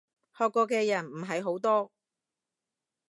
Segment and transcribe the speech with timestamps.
[0.35, 1.91] 學過嘅人唔係好多